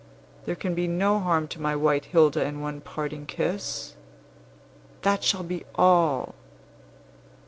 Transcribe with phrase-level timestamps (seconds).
[0.47, 3.93] There can be no harm to my white Hilda in one parting kiss.
[5.03, 6.33] That shall be all!"